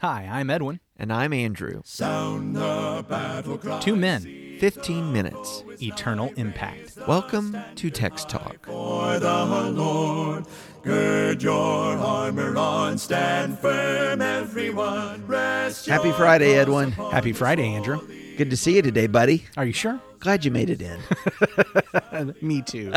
Hi, 0.00 0.26
I'm 0.30 0.48
Edwin. 0.48 0.80
And 0.96 1.12
I'm 1.12 1.34
Andrew. 1.34 1.82
Sound 1.84 2.56
the 2.56 3.04
battle 3.06 3.58
cry. 3.58 3.80
Two 3.80 3.96
men, 3.96 4.56
15 4.58 5.12
minutes. 5.12 5.62
eternal 5.82 6.32
impact. 6.36 6.96
Welcome 7.06 7.54
to 7.74 7.90
Text 7.90 8.30
Talk. 8.30 8.64
For 8.64 9.18
the 9.18 9.44
Lord, 9.70 10.46
gird 10.82 11.42
your 11.42 11.98
armor 11.98 12.56
on, 12.56 12.96
stand 12.96 13.58
firm, 13.58 14.22
everyone. 14.22 15.26
Rest 15.26 15.84
Happy 15.84 16.12
Friday, 16.12 16.54
Edwin. 16.54 16.92
Happy 16.92 17.34
Friday, 17.34 17.74
Andrew. 17.74 18.00
Good 18.40 18.48
to 18.48 18.56
see 18.56 18.76
you 18.76 18.80
today, 18.80 19.06
buddy. 19.06 19.44
Are 19.58 19.66
you 19.66 19.74
sure? 19.74 20.00
Glad 20.18 20.46
you 20.46 20.50
made 20.50 20.70
it 20.70 20.80
in. 20.80 22.34
Me 22.40 22.62
too. 22.62 22.94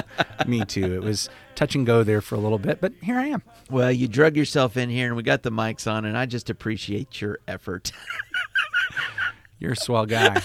Me 0.48 0.64
too. 0.64 0.93
It 0.96 1.04
was 1.04 1.30
touch 1.54 1.75
and 1.75 1.86
go 1.86 2.02
there 2.02 2.21
for 2.21 2.36
a 2.36 2.38
little 2.38 2.57
bit, 2.57 2.80
but 2.80 2.93
here 3.02 3.18
I 3.18 3.25
am. 3.25 3.43
Well, 3.70 3.92
you 3.92 4.07
drug 4.07 4.38
yourself 4.38 4.78
in 4.78 4.89
here 4.89 5.07
and 5.07 5.18
we 5.18 5.24
got 5.24 5.43
the 5.43 5.52
mics 5.52 5.86
on, 5.86 6.06
and 6.06 6.18
I 6.18 6.28
just 6.28 6.50
appreciate 6.50 7.20
your 7.20 7.39
effort. 7.46 7.92
You're 9.60 9.74
a 9.74 9.75
swell 9.75 10.06
guy. 10.06 10.42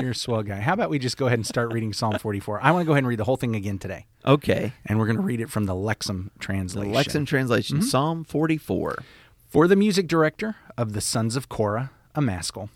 You're 0.00 0.10
a 0.10 0.14
swell 0.14 0.42
guy. 0.42 0.60
How 0.60 0.74
about 0.74 0.90
we 0.90 0.98
just 0.98 1.16
go 1.16 1.28
ahead 1.28 1.38
and 1.38 1.46
start 1.46 1.72
reading 1.72 1.94
Psalm 1.94 2.18
44? 2.18 2.60
I 2.62 2.72
want 2.72 2.82
to 2.82 2.86
go 2.86 2.92
ahead 2.92 3.04
and 3.04 3.08
read 3.08 3.18
the 3.18 3.24
whole 3.24 3.38
thing 3.38 3.56
again 3.56 3.78
today. 3.78 4.04
okay. 4.26 4.74
And 4.84 4.98
we're 4.98 5.06
going 5.06 5.16
to 5.16 5.22
read 5.22 5.40
it 5.40 5.48
from 5.48 5.64
the 5.64 5.72
Lexham 5.72 6.30
The 6.34 6.40
translation. 6.40 6.92
Lexham 6.92 7.26
translation, 7.26 7.78
mm-hmm. 7.78 7.86
Psalm 7.86 8.22
44. 8.22 9.02
For 9.48 9.66
the 9.66 9.76
music 9.76 10.06
director 10.06 10.56
of 10.76 10.92
the 10.92 11.00
sons 11.00 11.36
of 11.36 11.48
Korah, 11.48 11.90
a 12.14 12.20
maskil. 12.20 12.68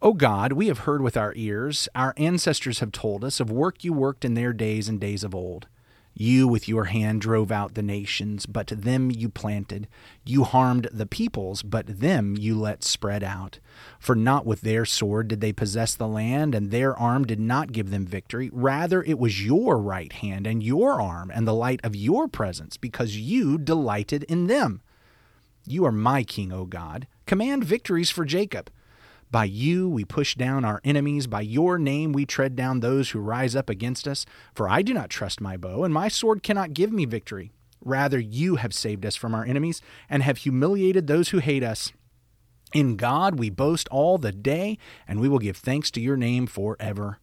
O 0.00 0.12
God, 0.12 0.52
we 0.52 0.68
have 0.68 0.80
heard 0.80 1.02
with 1.02 1.16
our 1.16 1.32
ears, 1.34 1.88
our 1.92 2.14
ancestors 2.16 2.78
have 2.78 2.92
told 2.92 3.24
us 3.24 3.40
of 3.40 3.50
work 3.50 3.82
you 3.82 3.92
worked 3.92 4.24
in 4.24 4.34
their 4.34 4.52
days 4.52 4.88
and 4.88 5.00
days 5.00 5.24
of 5.24 5.34
old. 5.34 5.66
You 6.14 6.46
with 6.46 6.68
your 6.68 6.84
hand 6.84 7.20
drove 7.20 7.50
out 7.50 7.74
the 7.74 7.82
nations, 7.82 8.46
but 8.46 8.68
them 8.68 9.10
you 9.10 9.28
planted. 9.28 9.88
You 10.24 10.44
harmed 10.44 10.88
the 10.92 11.06
peoples, 11.06 11.64
but 11.64 12.00
them 12.00 12.36
you 12.36 12.56
let 12.56 12.84
spread 12.84 13.24
out. 13.24 13.58
For 13.98 14.14
not 14.14 14.46
with 14.46 14.60
their 14.60 14.84
sword 14.84 15.26
did 15.26 15.40
they 15.40 15.52
possess 15.52 15.96
the 15.96 16.08
land, 16.08 16.54
and 16.54 16.70
their 16.70 16.96
arm 16.96 17.24
did 17.24 17.40
not 17.40 17.72
give 17.72 17.90
them 17.90 18.06
victory. 18.06 18.50
Rather, 18.52 19.02
it 19.02 19.18
was 19.18 19.44
your 19.44 19.78
right 19.78 20.12
hand 20.12 20.46
and 20.46 20.62
your 20.62 21.00
arm 21.00 21.32
and 21.34 21.46
the 21.46 21.54
light 21.54 21.80
of 21.82 21.96
your 21.96 22.28
presence, 22.28 22.76
because 22.76 23.16
you 23.16 23.58
delighted 23.58 24.22
in 24.24 24.46
them. 24.46 24.80
You 25.66 25.84
are 25.84 25.92
my 25.92 26.22
king, 26.22 26.52
O 26.52 26.66
God. 26.66 27.08
Command 27.26 27.64
victories 27.64 28.10
for 28.10 28.24
Jacob. 28.24 28.70
By 29.30 29.44
you 29.44 29.88
we 29.88 30.04
push 30.04 30.34
down 30.34 30.64
our 30.64 30.80
enemies. 30.84 31.26
By 31.26 31.42
your 31.42 31.78
name 31.78 32.12
we 32.12 32.24
tread 32.24 32.56
down 32.56 32.80
those 32.80 33.10
who 33.10 33.20
rise 33.20 33.54
up 33.54 33.68
against 33.68 34.08
us. 34.08 34.24
For 34.54 34.68
I 34.68 34.82
do 34.82 34.94
not 34.94 35.10
trust 35.10 35.40
my 35.40 35.56
bow, 35.56 35.84
and 35.84 35.92
my 35.92 36.08
sword 36.08 36.42
cannot 36.42 36.72
give 36.72 36.92
me 36.92 37.04
victory. 37.04 37.52
Rather, 37.84 38.18
you 38.18 38.56
have 38.56 38.74
saved 38.74 39.06
us 39.06 39.16
from 39.16 39.34
our 39.34 39.44
enemies 39.44 39.80
and 40.08 40.22
have 40.22 40.38
humiliated 40.38 41.06
those 41.06 41.28
who 41.28 41.38
hate 41.38 41.62
us. 41.62 41.92
In 42.74 42.96
God 42.96 43.38
we 43.38 43.50
boast 43.50 43.88
all 43.90 44.18
the 44.18 44.32
day, 44.32 44.78
and 45.06 45.20
we 45.20 45.28
will 45.28 45.38
give 45.38 45.56
thanks 45.56 45.90
to 45.92 46.00
your 46.00 46.16
name 46.16 46.46
forever. 46.46 47.18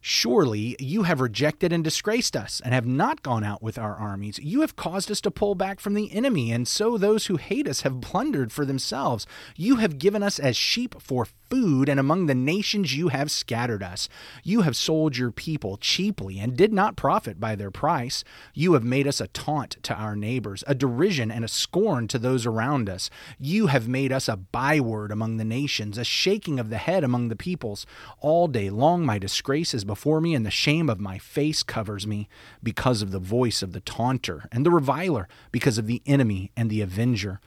Surely 0.00 0.76
you 0.78 1.02
have 1.02 1.20
rejected 1.20 1.72
and 1.72 1.84
disgraced 1.84 2.34
us, 2.34 2.60
and 2.64 2.72
have 2.72 2.86
not 2.86 3.22
gone 3.22 3.44
out 3.44 3.62
with 3.62 3.78
our 3.78 3.96
armies. 3.96 4.38
You 4.38 4.62
have 4.62 4.76
caused 4.76 5.10
us 5.10 5.20
to 5.20 5.30
pull 5.30 5.54
back 5.54 5.78
from 5.78 5.94
the 5.94 6.10
enemy, 6.12 6.50
and 6.52 6.66
so 6.66 6.96
those 6.96 7.26
who 7.26 7.36
hate 7.36 7.68
us 7.68 7.82
have 7.82 8.00
plundered 8.00 8.50
for 8.50 8.64
themselves. 8.64 9.26
You 9.56 9.76
have 9.76 9.98
given 9.98 10.22
us 10.22 10.38
as 10.38 10.56
sheep 10.56 10.94
for 11.00 11.26
food, 11.50 11.88
and 11.88 11.98
among 11.98 12.26
the 12.26 12.34
nations 12.34 12.96
you 12.96 13.08
have 13.08 13.30
scattered 13.30 13.82
us. 13.82 14.08
You 14.44 14.62
have 14.62 14.76
sold 14.76 15.16
your 15.16 15.32
people 15.32 15.76
cheaply, 15.76 16.38
and 16.38 16.56
did 16.56 16.72
not 16.72 16.96
profit 16.96 17.40
by 17.40 17.56
their 17.56 17.72
price. 17.72 18.22
You 18.54 18.74
have 18.74 18.84
made 18.84 19.06
us 19.06 19.20
a 19.20 19.26
taunt 19.26 19.76
to 19.82 19.94
our 19.94 20.14
neighbors, 20.14 20.62
a 20.66 20.74
derision 20.74 21.30
and 21.30 21.44
a 21.44 21.48
scorn 21.48 22.06
to 22.08 22.18
those 22.18 22.46
around 22.46 22.88
us. 22.88 23.10
You 23.38 23.66
have 23.66 23.88
made 23.88 24.12
us 24.12 24.28
a 24.28 24.36
byword 24.36 25.10
among 25.10 25.36
the 25.36 25.44
nations, 25.44 25.98
a 25.98 26.04
shaking 26.04 26.60
of 26.60 26.70
the 26.70 26.78
head 26.78 27.02
among 27.02 27.28
the 27.28 27.36
peoples. 27.36 27.84
All 28.20 28.46
day 28.46 28.70
long 28.70 29.04
my 29.04 29.18
disgrace 29.18 29.74
is 29.74 29.84
before 29.84 30.20
me, 30.20 30.34
and 30.34 30.46
the 30.46 30.50
shame 30.50 30.88
of 30.88 31.00
my 31.00 31.18
face 31.18 31.62
covers 31.62 32.06
me, 32.06 32.28
because 32.62 33.02
of 33.02 33.10
the 33.10 33.18
voice 33.18 33.62
of 33.62 33.72
the 33.72 33.80
taunter 33.80 34.46
and 34.52 34.64
the 34.64 34.70
reviler, 34.70 35.26
because 35.50 35.78
of 35.78 35.86
the 35.86 36.00
enemy 36.06 36.52
and 36.56 36.70
the 36.70 36.80
avenger. 36.80 37.40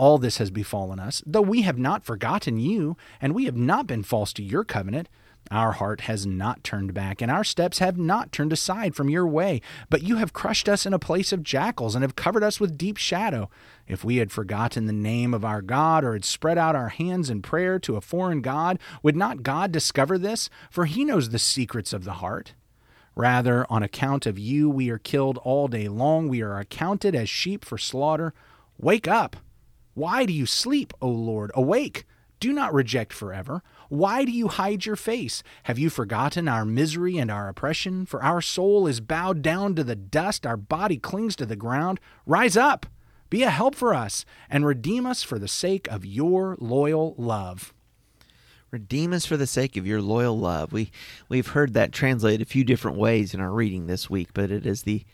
All 0.00 0.16
this 0.16 0.38
has 0.38 0.50
befallen 0.50 0.98
us, 0.98 1.22
though 1.26 1.42
we 1.42 1.60
have 1.60 1.78
not 1.78 2.06
forgotten 2.06 2.56
you, 2.56 2.96
and 3.20 3.34
we 3.34 3.44
have 3.44 3.56
not 3.58 3.86
been 3.86 4.02
false 4.02 4.32
to 4.32 4.42
your 4.42 4.64
covenant. 4.64 5.10
Our 5.50 5.72
heart 5.72 6.00
has 6.02 6.24
not 6.24 6.64
turned 6.64 6.94
back, 6.94 7.20
and 7.20 7.30
our 7.30 7.44
steps 7.44 7.80
have 7.80 7.98
not 7.98 8.32
turned 8.32 8.50
aside 8.50 8.94
from 8.94 9.10
your 9.10 9.26
way. 9.26 9.60
But 9.90 10.02
you 10.02 10.16
have 10.16 10.32
crushed 10.32 10.70
us 10.70 10.86
in 10.86 10.94
a 10.94 10.98
place 10.98 11.34
of 11.34 11.42
jackals, 11.42 11.94
and 11.94 12.02
have 12.02 12.16
covered 12.16 12.42
us 12.42 12.58
with 12.58 12.78
deep 12.78 12.96
shadow. 12.96 13.50
If 13.86 14.02
we 14.02 14.16
had 14.16 14.32
forgotten 14.32 14.86
the 14.86 14.94
name 14.94 15.34
of 15.34 15.44
our 15.44 15.60
God, 15.60 16.02
or 16.02 16.14
had 16.14 16.24
spread 16.24 16.56
out 16.56 16.74
our 16.74 16.88
hands 16.88 17.28
in 17.28 17.42
prayer 17.42 17.78
to 17.80 17.96
a 17.96 18.00
foreign 18.00 18.40
God, 18.40 18.78
would 19.02 19.16
not 19.16 19.42
God 19.42 19.70
discover 19.70 20.16
this? 20.16 20.48
For 20.70 20.86
he 20.86 21.04
knows 21.04 21.28
the 21.28 21.38
secrets 21.38 21.92
of 21.92 22.04
the 22.04 22.14
heart. 22.14 22.54
Rather, 23.14 23.66
on 23.68 23.82
account 23.82 24.24
of 24.24 24.38
you, 24.38 24.70
we 24.70 24.88
are 24.88 24.96
killed 24.96 25.36
all 25.44 25.68
day 25.68 25.88
long. 25.88 26.26
We 26.26 26.40
are 26.40 26.58
accounted 26.58 27.14
as 27.14 27.28
sheep 27.28 27.66
for 27.66 27.76
slaughter. 27.76 28.32
Wake 28.78 29.06
up! 29.06 29.36
Why 29.94 30.24
do 30.26 30.32
you 30.32 30.46
sleep, 30.46 30.92
O 31.00 31.08
Lord? 31.08 31.50
Awake! 31.54 32.06
Do 32.38 32.54
not 32.54 32.72
reject 32.72 33.12
forever. 33.12 33.62
Why 33.90 34.24
do 34.24 34.32
you 34.32 34.48
hide 34.48 34.86
your 34.86 34.96
face? 34.96 35.42
Have 35.64 35.78
you 35.78 35.90
forgotten 35.90 36.48
our 36.48 36.64
misery 36.64 37.18
and 37.18 37.30
our 37.30 37.48
oppression? 37.48 38.06
For 38.06 38.22
our 38.22 38.40
soul 38.40 38.86
is 38.86 39.00
bowed 39.00 39.42
down 39.42 39.74
to 39.74 39.84
the 39.84 39.96
dust, 39.96 40.46
our 40.46 40.56
body 40.56 40.96
clings 40.96 41.36
to 41.36 41.46
the 41.46 41.56
ground. 41.56 42.00
Rise 42.24 42.56
up! 42.56 42.86
Be 43.28 43.42
a 43.42 43.50
help 43.50 43.74
for 43.74 43.94
us, 43.94 44.24
and 44.48 44.66
redeem 44.66 45.06
us 45.06 45.22
for 45.22 45.38
the 45.38 45.48
sake 45.48 45.86
of 45.88 46.04
your 46.04 46.56
loyal 46.58 47.14
love. 47.16 47.72
Redeem 48.70 49.12
us 49.12 49.26
for 49.26 49.36
the 49.36 49.46
sake 49.46 49.76
of 49.76 49.86
your 49.86 50.00
loyal 50.00 50.38
love. 50.38 50.72
We 50.72 50.90
we've 51.28 51.48
heard 51.48 51.74
that 51.74 51.92
translated 51.92 52.42
a 52.42 52.50
few 52.50 52.64
different 52.64 52.96
ways 52.96 53.34
in 53.34 53.40
our 53.40 53.50
reading 53.50 53.86
this 53.86 54.08
week, 54.08 54.30
but 54.32 54.50
it 54.50 54.64
is 54.64 54.82
the 54.82 55.04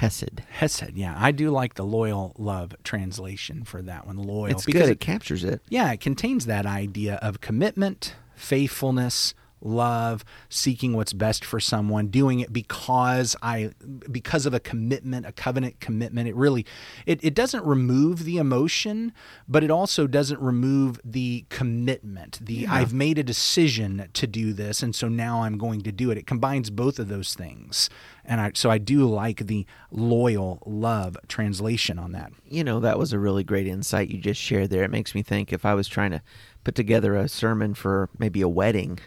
Hesed. 0.00 0.42
Hesed, 0.50 0.92
yeah, 0.94 1.14
I 1.16 1.32
do 1.32 1.50
like 1.50 1.74
the 1.74 1.84
loyal 1.84 2.34
love 2.38 2.74
translation 2.84 3.64
for 3.64 3.82
that 3.82 4.06
one. 4.06 4.16
Loyal, 4.16 4.46
It's 4.52 4.64
because 4.64 4.82
good. 4.82 4.88
it 4.90 4.92
It 4.92 5.00
captures 5.00 5.44
it. 5.44 5.60
Yeah, 5.68 5.92
it 5.92 6.00
contains 6.00 6.46
that 6.46 6.66
idea 6.66 7.16
of 7.16 7.40
commitment, 7.40 8.14
faithfulness, 8.34 9.34
love, 9.62 10.24
seeking 10.48 10.94
what's 10.94 11.12
best 11.12 11.44
for 11.44 11.60
someone, 11.60 12.08
doing 12.08 12.40
it 12.40 12.52
because 12.52 13.36
I 13.42 13.70
because 14.10 14.46
of 14.46 14.54
a 14.54 14.60
commitment, 14.60 15.26
a 15.26 15.32
covenant 15.32 15.80
commitment. 15.80 16.28
It 16.28 16.34
really 16.34 16.66
it, 17.06 17.22
it 17.22 17.34
doesn't 17.34 17.64
remove 17.64 18.24
the 18.24 18.38
emotion, 18.38 19.12
but 19.48 19.64
it 19.64 19.70
also 19.70 20.06
doesn't 20.06 20.40
remove 20.40 21.00
the 21.04 21.46
commitment. 21.48 22.38
The 22.42 22.66
I've 22.66 22.92
made 22.92 23.18
a 23.18 23.22
decision 23.22 24.08
to 24.12 24.26
do 24.26 24.52
this 24.52 24.82
and 24.82 24.94
so 24.94 25.08
now 25.08 25.42
I'm 25.42 25.58
going 25.58 25.82
to 25.82 25.92
do 25.92 26.10
it. 26.10 26.18
It 26.18 26.26
combines 26.26 26.70
both 26.70 26.98
of 26.98 27.08
those 27.08 27.34
things. 27.34 27.88
And 28.24 28.40
I 28.40 28.52
so 28.54 28.70
I 28.70 28.78
do 28.78 29.08
like 29.08 29.46
the 29.46 29.66
loyal 29.90 30.62
love 30.64 31.16
translation 31.28 31.98
on 31.98 32.12
that. 32.12 32.32
You 32.48 32.64
know, 32.64 32.80
that 32.80 32.98
was 32.98 33.12
a 33.12 33.18
really 33.18 33.44
great 33.44 33.66
insight 33.66 34.08
you 34.10 34.18
just 34.18 34.40
shared 34.40 34.70
there. 34.70 34.84
It 34.84 34.90
makes 34.90 35.14
me 35.14 35.22
think 35.22 35.52
if 35.52 35.64
I 35.64 35.74
was 35.74 35.88
trying 35.88 36.12
to 36.12 36.22
put 36.64 36.74
together 36.74 37.16
a 37.16 37.28
sermon 37.28 37.74
for 37.74 38.08
maybe 38.18 38.40
a 38.40 38.48
wedding, 38.48 38.98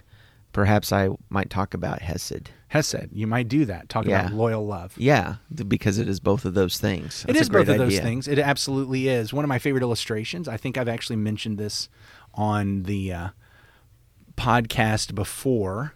perhaps 0.56 0.94
I 0.94 1.10
might 1.30 1.50
talk 1.50 1.74
about 1.74 2.02
Hesed. 2.02 2.50
Hesed, 2.70 3.10
you 3.12 3.28
might 3.28 3.50
do 3.50 3.66
that. 3.66 3.90
Talk 3.90 4.06
Yeah. 4.06 4.22
about 4.22 4.34
loyal 4.34 4.66
love. 4.66 4.94
Yeah, 4.98 5.36
because 5.68 6.00
it 6.00 6.08
is 6.08 6.22
both 6.22 6.46
of 6.46 6.54
those 6.54 6.78
things. 6.78 7.24
It 7.24 7.28
That's 7.28 7.40
a 7.40 7.42
is 7.42 7.50
both 7.50 7.68
of 7.68 7.78
those 7.78 8.00
things. 8.00 8.26
It 8.26 8.40
absolutely 8.40 9.10
is. 9.10 9.34
One 9.34 9.44
of 9.44 9.50
my 9.50 9.60
favorite 9.60 9.84
illustrations. 9.84 10.48
I 10.48 10.56
think 10.56 10.78
I've 10.78 10.88
actually 10.88 11.18
mentioned 11.18 11.58
this 11.58 11.90
on 12.36 12.84
the 12.84 13.12
uh, 13.12 13.30
podcast 14.38 15.14
before, 15.14 15.94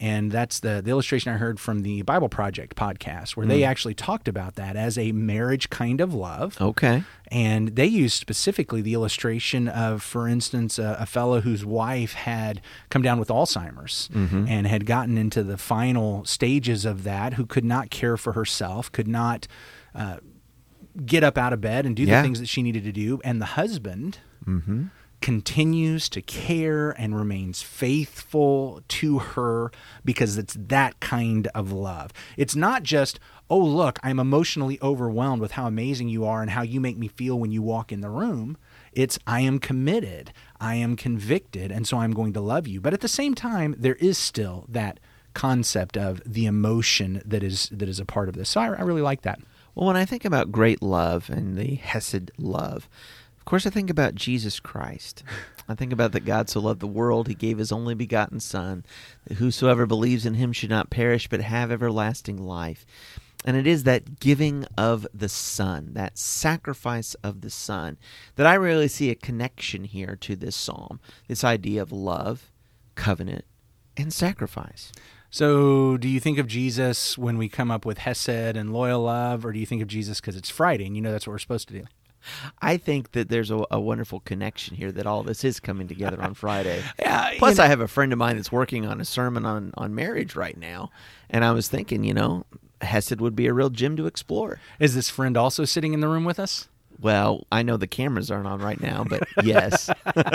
and 0.00 0.32
that's 0.32 0.60
the 0.60 0.80
the 0.82 0.90
illustration 0.90 1.32
I 1.32 1.36
heard 1.36 1.60
from 1.60 1.82
the 1.82 2.02
Bible 2.02 2.28
Project 2.28 2.74
podcast, 2.76 3.36
where 3.36 3.44
Mm. 3.46 3.50
they 3.50 3.64
actually 3.64 3.94
talked 3.94 4.26
about 4.28 4.54
that 4.56 4.74
as 4.76 4.96
a 4.98 5.12
marriage 5.12 5.68
kind 5.70 6.00
of 6.00 6.14
love. 6.14 6.56
Okay. 6.60 7.04
And 7.30 7.76
they 7.76 7.86
used 7.86 8.16
specifically 8.18 8.80
the 8.82 8.94
illustration 8.94 9.68
of, 9.68 10.02
for 10.02 10.26
instance, 10.26 10.78
a, 10.80 10.96
a 10.98 11.06
fellow 11.06 11.40
whose 11.42 11.64
wife 11.64 12.14
had 12.14 12.60
come 12.88 13.02
down 13.02 13.18
with 13.20 13.28
Alzheimer's 13.28 14.08
Mm-hmm. 14.12 14.46
and 14.48 14.66
had 14.66 14.84
gotten 14.86 15.16
into 15.18 15.42
the 15.44 15.56
final 15.56 16.24
stages 16.24 16.84
of 16.84 17.04
that, 17.04 17.34
who 17.34 17.46
could 17.46 17.64
not 17.64 17.90
care 17.90 18.16
for 18.16 18.32
herself, 18.32 18.90
could 18.90 19.06
not 19.08 19.46
uh, 19.94 20.16
get 21.06 21.22
up 21.22 21.38
out 21.38 21.52
of 21.52 21.60
bed 21.60 21.86
and 21.86 21.94
do 21.94 22.02
Yeah. 22.02 22.16
the 22.20 22.22
things 22.26 22.40
that 22.40 22.48
she 22.48 22.62
needed 22.62 22.82
to 22.84 22.92
do. 22.92 23.20
And 23.22 23.40
the 23.40 23.46
husband 23.60 24.18
continues 25.20 26.08
to 26.08 26.22
care 26.22 26.90
and 26.90 27.16
remains 27.16 27.62
faithful 27.62 28.82
to 28.88 29.18
her 29.18 29.70
because 30.04 30.38
it's 30.38 30.56
that 30.58 30.98
kind 31.00 31.48
of 31.54 31.72
love. 31.72 32.12
It's 32.36 32.56
not 32.56 32.82
just, 32.82 33.20
oh, 33.48 33.58
look, 33.58 33.98
I'm 34.02 34.18
emotionally 34.18 34.78
overwhelmed 34.80 35.42
with 35.42 35.52
how 35.52 35.66
amazing 35.66 36.08
you 36.08 36.24
are 36.24 36.40
and 36.40 36.50
how 36.50 36.62
you 36.62 36.80
make 36.80 36.96
me 36.96 37.08
feel 37.08 37.38
when 37.38 37.52
you 37.52 37.62
walk 37.62 37.92
in 37.92 38.00
the 38.00 38.10
room. 38.10 38.56
It's, 38.92 39.18
I 39.26 39.40
am 39.40 39.58
committed, 39.58 40.32
I 40.60 40.76
am 40.76 40.96
convicted, 40.96 41.70
and 41.70 41.86
so 41.86 41.98
I'm 41.98 42.12
going 42.12 42.32
to 42.32 42.40
love 42.40 42.66
you. 42.66 42.80
But 42.80 42.94
at 42.94 43.00
the 43.00 43.08
same 43.08 43.34
time, 43.34 43.74
there 43.78 43.96
is 43.96 44.18
still 44.18 44.64
that 44.68 44.98
concept 45.34 45.96
of 45.96 46.20
the 46.26 46.46
emotion 46.46 47.22
that 47.24 47.42
is 47.42 47.68
that 47.70 47.88
is 47.88 48.00
a 48.00 48.04
part 48.04 48.28
of 48.28 48.34
this. 48.34 48.48
So 48.48 48.60
I, 48.60 48.66
I 48.66 48.82
really 48.82 49.02
like 49.02 49.22
that. 49.22 49.38
Well, 49.74 49.86
when 49.86 49.96
I 49.96 50.04
think 50.04 50.24
about 50.24 50.50
great 50.50 50.82
love 50.82 51.30
and 51.30 51.56
the 51.56 51.76
Hesed 51.76 52.32
love, 52.36 52.88
Of 53.40 53.46
course, 53.46 53.66
I 53.66 53.70
think 53.70 53.90
about 53.90 54.14
Jesus 54.14 54.60
Christ. 54.60 55.24
I 55.68 55.74
think 55.74 55.92
about 55.92 56.12
that 56.12 56.24
God 56.24 56.48
so 56.48 56.60
loved 56.60 56.80
the 56.80 56.86
world, 56.86 57.26
he 57.26 57.34
gave 57.34 57.58
his 57.58 57.72
only 57.72 57.94
begotten 57.94 58.38
Son, 58.38 58.84
that 59.26 59.38
whosoever 59.38 59.86
believes 59.86 60.26
in 60.26 60.34
him 60.34 60.52
should 60.52 60.70
not 60.70 60.90
perish, 60.90 61.28
but 61.28 61.40
have 61.40 61.72
everlasting 61.72 62.38
life. 62.38 62.84
And 63.44 63.56
it 63.56 63.66
is 63.66 63.84
that 63.84 64.20
giving 64.20 64.66
of 64.76 65.06
the 65.14 65.28
Son, 65.28 65.90
that 65.94 66.18
sacrifice 66.18 67.14
of 67.22 67.40
the 67.40 67.50
Son, 67.50 67.96
that 68.36 68.46
I 68.46 68.54
really 68.54 68.88
see 68.88 69.10
a 69.10 69.14
connection 69.14 69.84
here 69.84 70.16
to 70.20 70.36
this 70.36 70.56
psalm. 70.56 71.00
This 71.26 71.42
idea 71.42 71.80
of 71.80 71.90
love, 71.90 72.50
covenant, 72.96 73.46
and 73.96 74.12
sacrifice. 74.12 74.92
So, 75.30 75.96
do 75.96 76.08
you 76.08 76.20
think 76.20 76.38
of 76.38 76.48
Jesus 76.48 77.16
when 77.16 77.38
we 77.38 77.48
come 77.48 77.70
up 77.70 77.86
with 77.86 77.98
Hesed 77.98 78.56
and 78.56 78.72
loyal 78.72 79.04
love, 79.04 79.46
or 79.46 79.52
do 79.52 79.58
you 79.58 79.66
think 79.66 79.80
of 79.80 79.88
Jesus 79.88 80.20
because 80.20 80.36
it's 80.36 80.50
Friday 80.50 80.86
and 80.86 80.96
you 80.96 81.02
know 81.02 81.12
that's 81.12 81.26
what 81.26 81.32
we're 81.32 81.38
supposed 81.38 81.68
to 81.68 81.74
do? 81.74 81.84
I 82.60 82.76
think 82.76 83.12
that 83.12 83.28
there's 83.28 83.50
a, 83.50 83.64
a 83.70 83.80
wonderful 83.80 84.20
connection 84.20 84.76
here 84.76 84.92
that 84.92 85.06
all 85.06 85.22
this 85.22 85.44
is 85.44 85.60
coming 85.60 85.88
together 85.88 86.20
on 86.20 86.34
Friday. 86.34 86.82
Yeah, 86.98 87.32
Plus, 87.38 87.58
know- 87.58 87.64
I 87.64 87.66
have 87.68 87.80
a 87.80 87.88
friend 87.88 88.12
of 88.12 88.18
mine 88.18 88.36
that's 88.36 88.52
working 88.52 88.86
on 88.86 89.00
a 89.00 89.04
sermon 89.04 89.44
on, 89.46 89.72
on 89.76 89.94
marriage 89.94 90.36
right 90.36 90.56
now. 90.56 90.90
And 91.28 91.44
I 91.44 91.52
was 91.52 91.68
thinking, 91.68 92.04
you 92.04 92.14
know, 92.14 92.44
Hesed 92.82 93.20
would 93.20 93.34
be 93.36 93.46
a 93.46 93.52
real 93.52 93.70
gym 93.70 93.96
to 93.96 94.06
explore. 94.06 94.60
Is 94.78 94.94
this 94.94 95.08
friend 95.10 95.36
also 95.36 95.64
sitting 95.64 95.92
in 95.94 96.00
the 96.00 96.08
room 96.08 96.24
with 96.24 96.38
us? 96.38 96.68
Well, 97.00 97.46
I 97.50 97.62
know 97.62 97.76
the 97.76 97.86
cameras 97.86 98.30
aren't 98.30 98.46
on 98.46 98.60
right 98.60 98.80
now, 98.80 99.04
but 99.08 99.26
yes. 99.42 99.90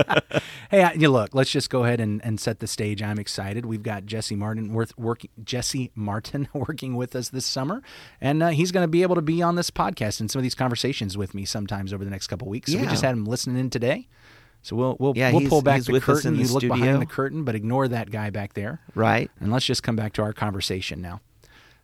Hey, 0.71 0.81
I, 0.83 0.93
you 0.93 1.09
look. 1.09 1.35
Let's 1.35 1.51
just 1.51 1.69
go 1.69 1.83
ahead 1.83 1.99
and, 2.01 2.23
and 2.25 2.39
set 2.39 2.59
the 2.59 2.65
stage. 2.67 3.01
I'm 3.01 3.19
excited. 3.19 3.65
We've 3.65 3.83
got 3.83 4.05
Jesse 4.05 4.35
Martin 4.35 4.73
worth 4.73 4.97
working. 4.97 5.29
Jesse 5.43 5.91
Martin 5.95 6.47
working 6.53 6.95
with 6.95 7.15
us 7.15 7.29
this 7.29 7.45
summer, 7.45 7.81
and 8.19 8.41
uh, 8.41 8.47
he's 8.49 8.71
going 8.71 8.83
to 8.83 8.87
be 8.89 9.03
able 9.03 9.15
to 9.15 9.21
be 9.21 9.41
on 9.43 9.55
this 9.55 9.69
podcast 9.69 10.19
and 10.19 10.29
some 10.29 10.39
of 10.39 10.43
these 10.43 10.55
conversations 10.55 11.17
with 11.17 11.33
me 11.35 11.45
sometimes 11.45 11.93
over 11.93 12.03
the 12.03 12.09
next 12.09 12.27
couple 12.27 12.47
weeks. 12.49 12.71
So 12.71 12.79
we 12.79 12.87
just 12.87 13.03
had 13.03 13.13
him 13.13 13.25
listening 13.25 13.57
in 13.57 13.69
today. 13.69 14.07
So 14.63 14.75
we'll 14.75 14.97
we'll 14.99 15.13
Yeah, 15.15 15.31
we'll 15.31 15.47
pull 15.47 15.61
back 15.61 15.83
the 15.83 16.01
curtain. 16.01 16.33
in 16.33 16.39
you 16.41 16.47
the 16.47 16.53
look 16.53 16.61
studio. 16.61 16.75
behind 16.75 17.01
the 17.01 17.05
curtain, 17.05 17.43
but 17.43 17.53
ignore 17.53 17.87
that 17.87 18.09
guy 18.09 18.31
back 18.31 18.53
there. 18.55 18.81
right? 18.95 19.29
And 19.39 19.51
let's 19.51 19.65
just 19.65 19.83
come 19.83 19.95
back 19.95 20.13
to 20.13 20.23
our 20.23 20.33
conversation 20.33 20.99
now. 20.99 21.21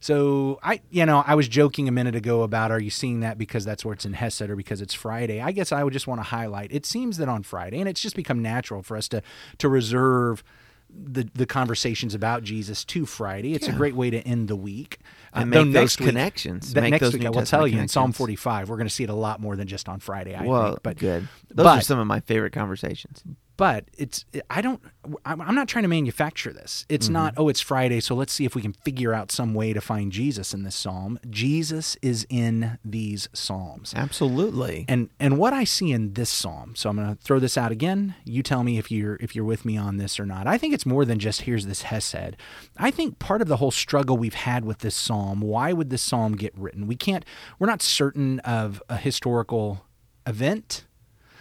So 0.02 0.60
I, 0.64 0.82
you 0.90 1.06
know, 1.06 1.24
I 1.26 1.36
was 1.36 1.48
joking 1.48 1.88
a 1.88 1.92
minute 1.92 2.16
ago 2.16 2.42
about 2.42 2.72
are 2.72 2.80
you 2.80 2.90
seeing 2.90 3.20
that 3.22 3.38
because 3.38 3.64
that's 3.64 3.86
where 3.86 3.94
it's 3.94 4.04
in 4.04 4.14
Hesed 4.14 4.42
or 4.42 4.56
because 4.56 4.82
it's 4.82 4.96
Friday? 4.96 5.40
I 5.40 5.52
guess 5.52 5.72
I 5.72 5.84
would 5.84 5.94
just 5.94 6.08
want 6.08 6.20
to 6.20 6.24
highlight. 6.24 6.72
It 6.72 6.88
seems 6.88 7.18
that 7.18 7.30
on 7.30 7.44
Friday, 7.44 7.80
and 7.80 7.88
it's 7.88 8.02
just 8.02 8.16
become 8.16 8.42
natural 8.42 8.82
for 8.82 8.98
us 8.98 9.08
to 9.10 9.22
to 9.60 9.70
reserve 9.70 10.44
the 10.90 11.30
the 11.36 11.46
conversations 11.46 12.16
about 12.16 12.44
Jesus 12.44 12.84
to 12.86 13.06
Friday. 13.06 13.54
It's 13.54 13.68
a 13.68 13.72
great 13.72 13.96
way 13.96 14.10
to 14.10 14.20
end 14.22 14.48
the 14.48 14.56
week. 14.56 14.98
And 15.34 15.54
uh, 15.54 15.60
though 15.60 15.66
make 15.66 15.74
those 15.74 15.96
connections. 15.96 16.74
that 16.74 16.82
Make 16.82 16.92
next 16.92 17.02
those 17.02 17.14
week, 17.14 17.22
New 17.22 17.28
I 17.28 17.30
will 17.30 17.42
Testament 17.42 17.62
tell 17.62 17.68
you 17.68 17.80
in 17.80 17.88
Psalm 17.88 18.12
45, 18.12 18.70
we're 18.70 18.76
going 18.76 18.88
to 18.88 18.94
see 18.94 19.04
it 19.04 19.10
a 19.10 19.16
lot 19.16 19.40
more 19.40 19.56
than 19.56 19.68
just 19.68 19.88
on 19.88 20.00
Friday. 20.00 20.36
I 20.36 20.46
well, 20.46 20.70
think. 20.72 20.84
But 20.84 20.98
good. 20.98 21.28
Those 21.50 21.64
but- 21.64 21.78
are 21.78 21.82
some 21.82 22.00
of 22.00 22.08
my 22.08 22.20
favorite 22.22 22.54
conversations. 22.54 23.24
But 23.62 23.86
it's 23.96 24.26
i 24.50 24.60
don't 24.60 24.82
i'm 25.24 25.54
not 25.54 25.68
trying 25.68 25.84
to 25.84 25.88
manufacture 25.88 26.52
this. 26.52 26.84
It's 26.90 27.06
Mm-hmm. 27.06 27.14
not 27.14 27.34
oh 27.38 27.48
it's 27.48 27.62
friday 27.62 28.00
so 28.00 28.16
let's 28.16 28.34
see 28.34 28.44
if 28.44 28.56
we 28.56 28.62
can 28.64 28.74
figure 28.74 29.14
out 29.14 29.32
some 29.32 29.54
way 29.54 29.72
to 29.72 29.82
find 29.82 30.12
jesus 30.12 30.52
in 30.52 30.64
this 30.64 30.76
psalm. 30.76 31.20
Jesus 31.30 31.96
is 32.02 32.26
in 32.28 32.80
these 32.84 33.30
psalms. 33.34 33.94
Absolutely. 33.96 34.86
and 34.90 35.10
and 35.20 35.38
what 35.38 35.54
i 35.54 35.64
see 35.64 35.92
in 35.92 36.14
this 36.14 36.30
psalm 36.32 36.76
so 36.76 36.90
i'm 36.90 36.96
going 36.96 37.16
to 37.16 37.22
throw 37.22 37.38
this 37.38 37.56
out 37.56 37.72
again. 37.72 38.16
You 38.26 38.42
tell 38.42 38.64
me 38.64 38.80
if 38.80 38.90
you're 38.90 39.18
if 39.20 39.36
you're 39.36 39.46
with 39.46 39.64
me 39.64 39.78
on 39.78 39.98
this 39.98 40.20
or 40.20 40.26
not. 40.26 40.48
I 40.48 40.58
think 40.58 40.74
it's 40.74 40.86
more 40.88 41.06
than 41.06 41.20
just 41.20 41.42
here's 41.42 41.68
this 41.68 41.84
hesed. 41.84 42.36
I 42.78 42.90
think 42.90 43.20
part 43.20 43.42
of 43.44 43.48
the 43.48 43.58
whole 43.58 43.70
struggle 43.72 44.18
we've 44.18 44.34
had 44.34 44.66
with 44.66 44.80
this 44.80 44.96
psalm 44.96 45.40
why 45.42 45.72
would 45.72 45.92
this 45.92 46.02
psalm 46.02 46.36
get 46.36 46.58
written? 46.58 46.88
We 46.88 46.96
can't 46.96 47.24
we're 47.60 47.68
not 47.68 47.84
certain 47.84 48.40
of 48.40 48.82
a 48.90 48.98
historical 48.98 49.86
event 50.26 50.86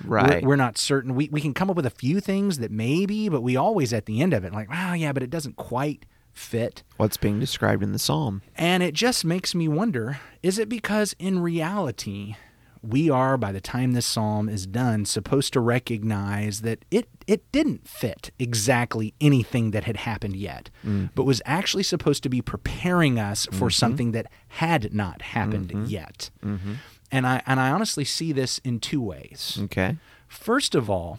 right. 0.04 0.42
we're, 0.42 0.50
we're 0.50 0.56
not 0.56 0.78
certain. 0.78 1.14
We, 1.14 1.28
we 1.30 1.40
can 1.40 1.54
come 1.54 1.70
up 1.70 1.76
with 1.76 1.86
a 1.86 1.90
few 1.90 2.20
things 2.20 2.58
that 2.58 2.70
maybe, 2.70 3.28
but 3.28 3.42
we 3.42 3.56
always 3.56 3.92
at 3.92 4.06
the 4.06 4.20
end 4.20 4.32
of 4.32 4.44
it, 4.44 4.52
like, 4.52 4.70
wow, 4.70 4.94
yeah, 4.94 5.12
but 5.12 5.22
it 5.22 5.30
doesn't 5.30 5.56
quite 5.56 6.06
fit. 6.32 6.82
What's 6.96 7.16
being 7.16 7.40
described 7.40 7.82
in 7.82 7.92
the 7.92 7.98
psalm? 7.98 8.42
And 8.56 8.82
it 8.82 8.94
just 8.94 9.24
makes 9.24 9.54
me 9.54 9.68
wonder 9.68 10.20
is 10.42 10.58
it 10.58 10.68
because 10.68 11.14
in 11.18 11.40
reality, 11.40 12.36
we 12.82 13.10
are, 13.10 13.36
by 13.36 13.52
the 13.52 13.60
time 13.60 13.92
this 13.92 14.06
psalm 14.06 14.48
is 14.48 14.66
done, 14.66 15.04
supposed 15.04 15.52
to 15.52 15.60
recognize 15.60 16.62
that 16.62 16.84
it, 16.90 17.08
it 17.26 17.50
didn't 17.52 17.86
fit 17.86 18.30
exactly 18.38 19.12
anything 19.20 19.72
that 19.72 19.84
had 19.84 19.98
happened 19.98 20.36
yet, 20.36 20.70
mm. 20.84 21.10
but 21.14 21.24
was 21.24 21.42
actually 21.44 21.82
supposed 21.82 22.22
to 22.22 22.28
be 22.28 22.40
preparing 22.40 23.18
us 23.18 23.46
for 23.46 23.66
mm-hmm. 23.66 23.68
something 23.68 24.12
that 24.12 24.26
had 24.48 24.94
not 24.94 25.20
happened 25.20 25.68
mm-hmm. 25.68 25.84
yet. 25.86 26.30
Mm-hmm. 26.42 26.74
And 27.12 27.26
I 27.26 27.42
and 27.46 27.58
I 27.58 27.70
honestly 27.70 28.04
see 28.04 28.32
this 28.32 28.58
in 28.58 28.80
two 28.80 29.02
ways. 29.02 29.58
Okay. 29.64 29.96
First 30.28 30.74
of 30.74 30.88
all, 30.88 31.18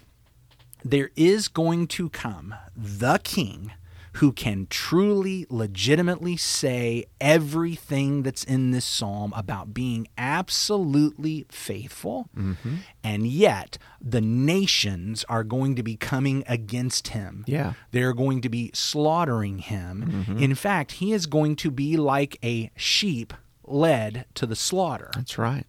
there 0.84 1.12
is 1.16 1.48
going 1.48 1.88
to 1.88 2.10
come 2.10 2.56
the 2.76 3.20
king 3.24 3.74
who 4.16 4.34
can 4.34 4.68
truly, 4.70 5.46
legitimately 5.50 6.36
say 6.36 7.06
everything 7.22 8.24
that's 8.24 8.44
in 8.44 8.72
this 8.72 8.84
psalm 8.84 9.32
about 9.36 9.74
being 9.74 10.08
absolutely 10.18 11.46
faithful. 11.50 12.28
Mm-hmm. 12.38 12.76
And 13.04 13.26
yet, 13.28 13.78
the 14.02 14.20
nations 14.20 15.24
are 15.30 15.46
going 15.46 15.76
to 15.76 15.84
be 15.84 15.96
coming 15.96 16.44
against 16.48 17.10
him. 17.10 17.46
Yeah. 17.48 17.74
They're 17.92 18.14
going 18.14 18.42
to 18.42 18.50
be 18.50 18.72
slaughtering 18.74 19.60
him. 19.60 20.26
Mm-hmm. 20.28 20.38
In 20.40 20.56
fact, 20.56 20.94
he 20.94 21.14
is 21.14 21.26
going 21.26 21.56
to 21.58 21.72
be 21.72 21.96
like 21.96 22.38
a 22.44 22.70
sheep 22.76 23.34
led 23.64 24.26
to 24.34 24.46
the 24.46 24.58
slaughter. 24.58 25.12
That's 25.16 25.38
right. 25.38 25.66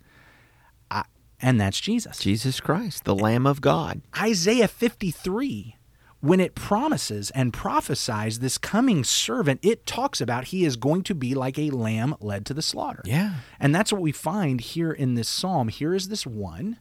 And 1.42 1.60
that's 1.60 1.80
Jesus. 1.80 2.18
Jesus 2.18 2.60
Christ, 2.60 3.04
the 3.04 3.16
Lamb 3.16 3.46
of 3.46 3.60
God. 3.60 4.00
Isaiah 4.16 4.68
53, 4.68 5.76
when 6.20 6.38
it 6.38 6.54
promises 6.54 7.30
and 7.32 7.52
prophesies 7.52 8.38
this 8.38 8.56
coming 8.58 9.02
servant, 9.02 9.58
it 9.64 9.84
talks 9.84 10.20
about 10.20 10.44
he 10.46 10.64
is 10.64 10.76
going 10.76 11.02
to 11.02 11.16
be 11.16 11.34
like 11.34 11.58
a 11.58 11.70
lamb 11.70 12.14
led 12.20 12.46
to 12.46 12.54
the 12.54 12.62
slaughter. 12.62 13.02
Yeah. 13.04 13.34
And 13.58 13.74
that's 13.74 13.92
what 13.92 14.00
we 14.00 14.12
find 14.12 14.60
here 14.60 14.92
in 14.92 15.14
this 15.14 15.28
psalm. 15.28 15.66
Here 15.66 15.94
is 15.94 16.08
this 16.08 16.24
one. 16.24 16.78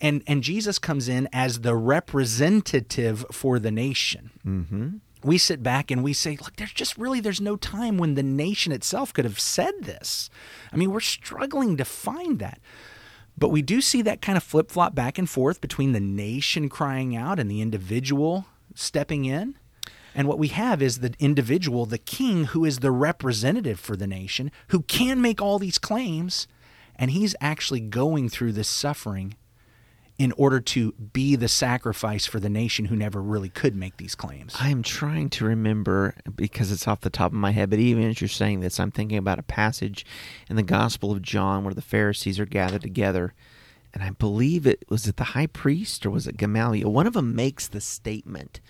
And, 0.00 0.22
and 0.26 0.42
Jesus 0.42 0.78
comes 0.78 1.08
in 1.08 1.28
as 1.32 1.60
the 1.60 1.74
representative 1.74 3.26
for 3.32 3.58
the 3.58 3.72
nation. 3.72 4.30
Mm-hmm. 4.46 4.88
We 5.24 5.38
sit 5.38 5.62
back 5.62 5.90
and 5.90 6.04
we 6.04 6.12
say, 6.12 6.36
look, 6.36 6.56
there's 6.56 6.72
just 6.72 6.96
really 6.96 7.18
there's 7.18 7.40
no 7.40 7.56
time 7.56 7.96
when 7.98 8.14
the 8.14 8.22
nation 8.22 8.72
itself 8.72 9.12
could 9.12 9.24
have 9.24 9.40
said 9.40 9.72
this. 9.82 10.30
I 10.72 10.76
mean, 10.76 10.92
we're 10.92 11.00
struggling 11.00 11.76
to 11.78 11.84
find 11.84 12.38
that. 12.38 12.60
But 13.36 13.48
we 13.48 13.62
do 13.62 13.80
see 13.80 14.02
that 14.02 14.22
kind 14.22 14.36
of 14.36 14.42
flip 14.42 14.70
flop 14.70 14.94
back 14.94 15.18
and 15.18 15.28
forth 15.28 15.60
between 15.60 15.92
the 15.92 16.00
nation 16.00 16.68
crying 16.68 17.16
out 17.16 17.38
and 17.38 17.50
the 17.50 17.60
individual 17.60 18.46
stepping 18.74 19.24
in. 19.24 19.56
And 20.14 20.28
what 20.28 20.38
we 20.38 20.48
have 20.48 20.80
is 20.80 20.98
the 21.00 21.14
individual, 21.18 21.86
the 21.86 21.98
king, 21.98 22.44
who 22.44 22.64
is 22.64 22.78
the 22.78 22.92
representative 22.92 23.80
for 23.80 23.96
the 23.96 24.06
nation, 24.06 24.52
who 24.68 24.82
can 24.82 25.20
make 25.20 25.42
all 25.42 25.58
these 25.58 25.78
claims, 25.78 26.46
and 26.94 27.10
he's 27.10 27.34
actually 27.40 27.80
going 27.80 28.28
through 28.28 28.52
this 28.52 28.68
suffering 28.68 29.34
in 30.16 30.32
order 30.32 30.60
to 30.60 30.92
be 30.92 31.34
the 31.34 31.48
sacrifice 31.48 32.24
for 32.24 32.38
the 32.38 32.48
nation 32.48 32.84
who 32.84 32.94
never 32.94 33.20
really 33.20 33.48
could 33.48 33.74
make 33.74 33.96
these 33.96 34.14
claims. 34.14 34.54
I 34.60 34.68
am 34.68 34.82
trying 34.82 35.28
to 35.30 35.44
remember 35.44 36.14
because 36.36 36.70
it's 36.70 36.86
off 36.86 37.00
the 37.00 37.10
top 37.10 37.32
of 37.32 37.38
my 37.38 37.50
head, 37.50 37.70
but 37.70 37.80
even 37.80 38.04
as 38.04 38.20
you're 38.20 38.28
saying 38.28 38.60
this, 38.60 38.78
I'm 38.78 38.92
thinking 38.92 39.18
about 39.18 39.40
a 39.40 39.44
passage 39.44 40.06
in 40.48 40.54
the 40.54 40.62
Gospel 40.62 41.10
of 41.10 41.20
John 41.20 41.64
where 41.64 41.74
the 41.74 41.82
Pharisees 41.82 42.38
are 42.38 42.46
gathered 42.46 42.82
together. 42.82 43.34
And 43.92 44.02
I 44.02 44.10
believe 44.10 44.66
it 44.66 44.84
was 44.88 45.06
it 45.06 45.16
the 45.16 45.24
high 45.24 45.46
priest 45.46 46.06
or 46.06 46.10
was 46.10 46.26
it 46.26 46.36
Gamaliel? 46.36 46.92
One 46.92 47.06
of 47.06 47.12
them 47.12 47.34
makes 47.34 47.66
the 47.66 47.80
statement 47.80 48.60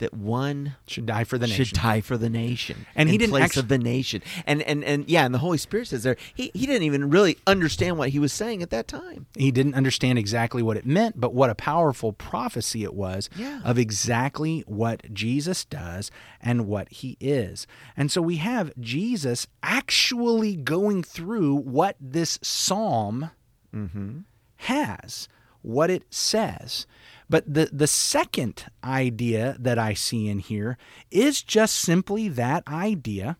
that 0.00 0.12
one 0.12 0.76
Should 0.86 1.06
die 1.06 1.24
for 1.24 1.38
the 1.38 1.46
nation. 1.46 1.64
should 1.64 1.74
die 1.76 2.00
for 2.02 2.18
the 2.18 2.28
nation 2.28 2.84
And 2.94 3.08
he 3.08 3.14
in 3.14 3.20
didn't 3.20 3.30
place 3.30 3.44
actu- 3.44 3.60
of 3.60 3.68
the 3.68 3.78
nation. 3.78 4.22
And 4.46 4.60
and 4.62 4.84
and 4.84 5.08
yeah, 5.08 5.24
and 5.24 5.32
the 5.32 5.38
Holy 5.38 5.56
Spirit 5.56 5.88
says 5.88 6.02
there 6.02 6.16
he, 6.34 6.50
he 6.52 6.66
didn't 6.66 6.82
even 6.82 7.08
really 7.08 7.38
understand 7.46 7.96
what 7.96 8.10
he 8.10 8.18
was 8.18 8.32
saying 8.32 8.62
at 8.62 8.70
that 8.70 8.88
time. 8.88 9.26
he 9.36 9.50
didn't 9.50 9.74
understand 9.74 10.18
exactly 10.18 10.62
what 10.62 10.76
it 10.76 10.84
meant, 10.84 11.18
but 11.20 11.32
what 11.32 11.48
a 11.48 11.54
powerful 11.54 12.12
prophecy 12.12 12.82
it 12.84 12.92
was 12.94 13.30
Yeah. 13.36 13.60
of 13.64 13.78
exactly 13.78 14.60
what 14.66 15.12
Jesus 15.14 15.64
does 15.64 16.10
and 16.40 16.66
what 16.66 16.88
he 16.90 17.16
is. 17.20 17.66
And 17.96 18.10
so 18.10 18.20
we 18.20 18.36
have 18.36 18.72
Jesus 18.80 19.46
actually 19.62 20.56
going 20.56 21.02
through 21.02 21.54
what 21.54 21.96
this 22.00 22.38
psalm 22.42 23.30
mm-hmm. 23.74 24.18
has, 24.56 25.28
what 25.62 25.90
it 25.90 26.04
says. 26.10 26.86
But 27.28 27.52
the, 27.52 27.70
the 27.72 27.86
second 27.86 28.64
idea 28.82 29.56
that 29.58 29.78
I 29.78 29.94
see 29.94 30.28
in 30.28 30.40
here 30.40 30.76
is 31.10 31.42
just 31.42 31.76
simply 31.76 32.28
that 32.28 32.66
idea 32.66 33.36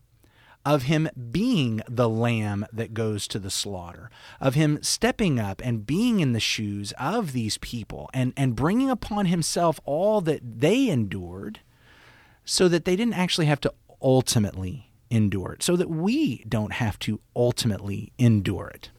of 0.65 0.83
him 0.83 1.09
being 1.31 1.81
the 1.89 2.07
lamb 2.07 2.65
that 2.71 2.93
goes 2.93 3.27
to 3.27 3.39
the 3.39 3.49
slaughter, 3.49 4.09
of 4.39 4.53
him 4.53 4.79
stepping 4.81 5.39
up 5.39 5.61
and 5.63 5.85
being 5.85 6.19
in 6.19 6.33
the 6.33 6.39
shoes 6.39 6.93
of 6.99 7.31
these 7.31 7.57
people 7.57 8.09
and, 8.13 8.33
and 8.37 8.55
bringing 8.55 8.89
upon 8.89 9.25
himself 9.25 9.79
all 9.85 10.21
that 10.21 10.59
they 10.59 10.87
endured 10.87 11.59
so 12.45 12.67
that 12.67 12.85
they 12.85 12.95
didn't 12.95 13.15
actually 13.15 13.47
have 13.47 13.61
to 13.61 13.73
ultimately 14.01 14.91
endure 15.09 15.53
it, 15.53 15.63
so 15.63 15.75
that 15.75 15.89
we 15.89 16.43
don't 16.47 16.73
have 16.73 16.97
to 16.99 17.19
ultimately 17.35 18.13
endure 18.17 18.69
it. 18.69 18.89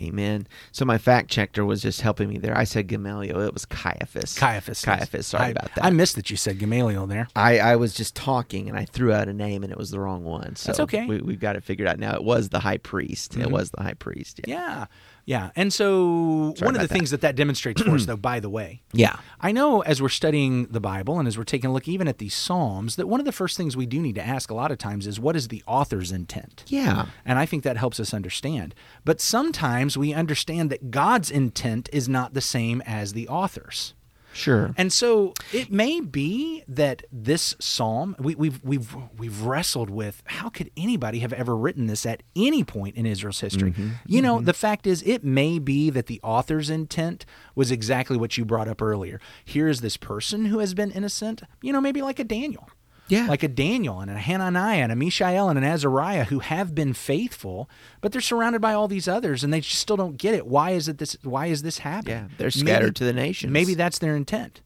Amen. 0.00 0.46
So 0.72 0.84
my 0.84 0.98
fact 0.98 1.30
checker 1.30 1.64
was 1.64 1.82
just 1.82 2.00
helping 2.00 2.28
me 2.28 2.38
there. 2.38 2.56
I 2.56 2.64
said 2.64 2.86
Gamaliel. 2.86 3.40
It 3.40 3.52
was 3.52 3.64
Caiaphas. 3.66 4.38
Caiaphas. 4.38 4.84
Caiaphas. 4.84 5.26
Sorry 5.26 5.46
I, 5.46 5.48
about 5.50 5.74
that. 5.74 5.84
I 5.84 5.90
missed 5.90 6.16
that 6.16 6.30
you 6.30 6.36
said 6.36 6.58
Gamaliel 6.58 7.06
there. 7.06 7.28
I, 7.36 7.58
I 7.58 7.76
was 7.76 7.94
just 7.94 8.14
talking 8.14 8.68
and 8.68 8.78
I 8.78 8.84
threw 8.84 9.12
out 9.12 9.28
a 9.28 9.32
name 9.32 9.62
and 9.62 9.72
it 9.72 9.78
was 9.78 9.90
the 9.90 10.00
wrong 10.00 10.24
one. 10.24 10.56
So 10.56 10.68
That's 10.68 10.80
okay. 10.80 11.06
We, 11.06 11.18
we've 11.18 11.40
got 11.40 11.56
it 11.56 11.64
figured 11.64 11.88
out 11.88 11.98
now. 11.98 12.14
It 12.14 12.24
was 12.24 12.48
the 12.48 12.60
high 12.60 12.78
priest. 12.78 13.36
It 13.36 13.40
mm-hmm. 13.40 13.52
was 13.52 13.70
the 13.70 13.82
high 13.82 13.94
priest. 13.94 14.40
Yeah. 14.46 14.54
Yeah. 14.54 14.86
Yeah. 15.24 15.50
And 15.54 15.72
so 15.72 16.54
Sorry 16.56 16.66
one 16.66 16.74
of 16.74 16.80
the 16.80 16.86
about 16.86 16.90
things 16.90 17.10
that 17.10 17.20
that 17.20 17.36
demonstrates 17.36 17.80
for 17.82 17.90
us, 17.92 18.06
though, 18.06 18.16
by 18.16 18.40
the 18.40 18.50
way, 18.50 18.82
Yeah. 18.92 19.16
I 19.40 19.52
know 19.52 19.80
as 19.82 20.02
we're 20.02 20.08
studying 20.08 20.66
the 20.66 20.80
Bible 20.80 21.18
and 21.18 21.26
as 21.26 21.38
we're 21.38 21.44
taking 21.44 21.70
a 21.70 21.72
look 21.72 21.88
even 21.88 22.08
at 22.08 22.18
these 22.18 22.34
Psalms, 22.34 22.96
that 22.96 23.06
one 23.08 23.20
of 23.20 23.26
the 23.26 23.32
first 23.32 23.56
things 23.56 23.76
we 23.76 23.86
do 23.86 24.00
need 24.00 24.14
to 24.16 24.26
ask 24.26 24.50
a 24.50 24.54
lot 24.54 24.70
of 24.70 24.78
times 24.78 25.06
is 25.06 25.18
what 25.18 25.36
is 25.36 25.48
the 25.48 25.62
author's 25.66 26.12
intent? 26.12 26.64
Yeah. 26.68 27.06
And 27.24 27.38
I 27.38 27.46
think 27.46 27.62
that 27.62 27.76
helps 27.76 27.98
us 28.00 28.12
understand. 28.12 28.74
But 29.04 29.20
sometimes 29.20 29.96
we 29.96 30.12
understand 30.12 30.70
that 30.70 30.90
God's 30.90 31.30
intent 31.30 31.88
is 31.92 32.08
not 32.08 32.34
the 32.34 32.40
same 32.40 32.82
as 32.82 33.12
the 33.12 33.28
author's. 33.28 33.94
Sure. 34.32 34.74
And 34.76 34.92
so 34.92 35.34
it 35.52 35.70
may 35.70 36.00
be 36.00 36.64
that 36.68 37.02
this 37.12 37.54
psalm 37.58 38.16
we, 38.18 38.34
we've 38.34 38.62
we've 38.64 38.96
we've 39.16 39.42
wrestled 39.42 39.90
with 39.90 40.22
how 40.26 40.48
could 40.48 40.70
anybody 40.76 41.20
have 41.20 41.32
ever 41.32 41.56
written 41.56 41.86
this 41.86 42.06
at 42.06 42.22
any 42.34 42.64
point 42.64 42.96
in 42.96 43.06
Israel's 43.06 43.40
history? 43.40 43.72
Mm-hmm. 43.72 43.90
You 44.06 44.22
know, 44.22 44.36
mm-hmm. 44.36 44.46
the 44.46 44.54
fact 44.54 44.86
is 44.86 45.02
it 45.02 45.24
may 45.24 45.58
be 45.58 45.90
that 45.90 46.06
the 46.06 46.20
author's 46.22 46.70
intent 46.70 47.24
was 47.54 47.70
exactly 47.70 48.16
what 48.16 48.38
you 48.38 48.44
brought 48.44 48.68
up 48.68 48.80
earlier. 48.80 49.20
Here's 49.44 49.80
this 49.80 49.96
person 49.96 50.46
who 50.46 50.58
has 50.60 50.74
been 50.74 50.90
innocent, 50.90 51.42
you 51.60 51.72
know, 51.72 51.80
maybe 51.80 52.02
like 52.02 52.18
a 52.18 52.24
Daniel. 52.24 52.68
Yeah. 53.12 53.26
Like 53.26 53.42
a 53.42 53.48
Daniel 53.48 54.00
and 54.00 54.10
a 54.10 54.14
Hananiah 54.14 54.82
and 54.82 54.90
a 54.90 54.96
Mishael 54.96 55.50
and 55.50 55.58
an 55.58 55.64
Azariah 55.64 56.24
who 56.24 56.38
have 56.38 56.74
been 56.74 56.94
faithful, 56.94 57.68
but 58.00 58.10
they're 58.10 58.22
surrounded 58.22 58.62
by 58.62 58.72
all 58.72 58.88
these 58.88 59.06
others 59.06 59.44
and 59.44 59.52
they 59.52 59.60
just 59.60 59.78
still 59.78 59.98
don't 59.98 60.16
get 60.16 60.34
it. 60.34 60.46
Why 60.46 60.70
is 60.70 60.88
it 60.88 60.96
this 60.96 61.18
why 61.22 61.46
is 61.46 61.60
this 61.60 61.78
happening? 61.78 62.16
Yeah, 62.16 62.28
they're 62.38 62.50
scattered 62.50 62.96
to 62.96 63.04
the 63.04 63.12
nations. 63.12 63.52
Maybe 63.52 63.74
that's 63.74 63.98
their 63.98 64.16
intent. 64.16 64.62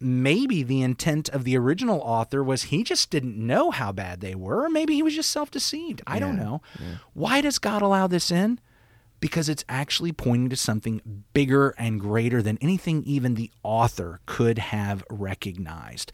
Maybe 0.00 0.64
the 0.64 0.82
intent 0.82 1.28
of 1.28 1.44
the 1.44 1.56
original 1.56 2.00
author 2.00 2.42
was 2.42 2.64
he 2.64 2.82
just 2.82 3.10
didn't 3.10 3.36
know 3.36 3.70
how 3.70 3.92
bad 3.92 4.20
they 4.20 4.34
were, 4.34 4.64
or 4.64 4.68
maybe 4.68 4.94
he 4.94 5.02
was 5.04 5.14
just 5.14 5.30
self 5.30 5.52
deceived. 5.52 6.02
I 6.04 6.18
don't 6.18 6.36
know. 6.36 6.62
Why 7.12 7.40
does 7.40 7.60
God 7.60 7.80
allow 7.80 8.08
this 8.08 8.32
in? 8.32 8.58
Because 9.20 9.48
it's 9.48 9.64
actually 9.68 10.10
pointing 10.10 10.50
to 10.50 10.56
something 10.56 11.24
bigger 11.32 11.70
and 11.78 12.00
greater 12.00 12.42
than 12.42 12.58
anything 12.60 13.04
even 13.04 13.34
the 13.34 13.52
author 13.62 14.20
could 14.26 14.58
have 14.58 15.04
recognized. 15.08 16.10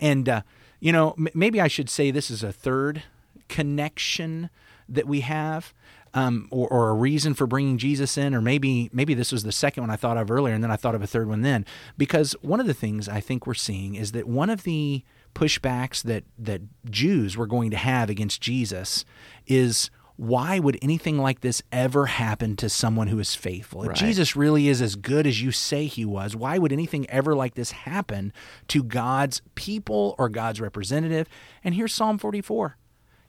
And, 0.00 0.28
uh, 0.28 0.42
you 0.80 0.92
know, 0.92 1.14
m- 1.18 1.28
maybe 1.34 1.60
I 1.60 1.68
should 1.68 1.88
say 1.88 2.10
this 2.10 2.30
is 2.30 2.42
a 2.42 2.52
third 2.52 3.02
connection 3.48 4.50
that 4.88 5.06
we 5.06 5.20
have 5.20 5.72
um, 6.14 6.48
or, 6.50 6.68
or 6.68 6.88
a 6.90 6.94
reason 6.94 7.34
for 7.34 7.46
bringing 7.46 7.78
Jesus 7.78 8.18
in, 8.18 8.34
or 8.34 8.40
maybe 8.40 8.90
maybe 8.92 9.14
this 9.14 9.30
was 9.30 9.44
the 9.44 9.52
second 9.52 9.84
one 9.84 9.90
I 9.90 9.96
thought 9.96 10.16
of 10.16 10.30
earlier, 10.30 10.54
and 10.54 10.62
then 10.62 10.70
I 10.70 10.76
thought 10.76 10.94
of 10.94 11.02
a 11.02 11.06
third 11.06 11.28
one 11.28 11.42
then, 11.42 11.64
because 11.96 12.32
one 12.40 12.60
of 12.60 12.66
the 12.66 12.74
things 12.74 13.08
I 13.08 13.20
think 13.20 13.46
we're 13.46 13.54
seeing 13.54 13.94
is 13.94 14.12
that 14.12 14.26
one 14.26 14.50
of 14.50 14.64
the 14.64 15.04
pushbacks 15.34 16.02
that 16.02 16.24
that 16.38 16.62
Jews 16.90 17.36
were 17.36 17.46
going 17.46 17.70
to 17.70 17.76
have 17.76 18.10
against 18.10 18.40
Jesus 18.40 19.04
is 19.46 19.90
why 20.20 20.58
would 20.58 20.78
anything 20.82 21.16
like 21.16 21.40
this 21.40 21.62
ever 21.72 22.04
happen 22.04 22.54
to 22.54 22.68
someone 22.68 23.06
who 23.06 23.18
is 23.18 23.34
faithful? 23.34 23.84
If 23.84 23.88
Right. 23.88 23.96
Jesus 23.96 24.36
really 24.36 24.68
is 24.68 24.82
as 24.82 24.94
good 24.94 25.26
as 25.26 25.40
you 25.40 25.50
say 25.50 25.86
he 25.86 26.04
was, 26.04 26.36
why 26.36 26.58
would 26.58 26.72
anything 26.72 27.08
ever 27.08 27.34
like 27.34 27.54
this 27.54 27.70
happen 27.70 28.30
to 28.68 28.82
God's 28.82 29.40
people 29.54 30.14
or 30.18 30.28
God's 30.28 30.60
representative? 30.60 31.26
And 31.64 31.74
here's 31.74 31.94
Psalm 31.94 32.18
44. 32.18 32.76